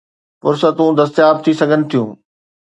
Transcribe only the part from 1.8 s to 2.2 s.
ٿيون